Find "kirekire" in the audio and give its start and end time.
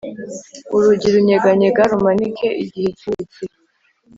2.99-3.53